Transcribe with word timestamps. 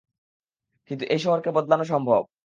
কিন্তু 0.91 1.03
এই 1.05 1.19
শহরকে 1.19 1.49
বদলানো 1.53 1.85
সম্ভব। 1.85 2.21